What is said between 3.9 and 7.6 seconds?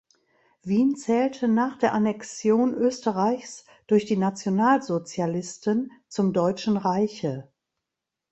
die Nationalsozialisten zum Deutschen Reiche.